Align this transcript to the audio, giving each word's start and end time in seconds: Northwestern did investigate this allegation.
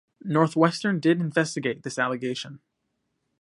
Northwestern 0.25 0.99
did 0.99 1.21
investigate 1.21 1.83
this 1.83 1.99
allegation. 1.99 2.59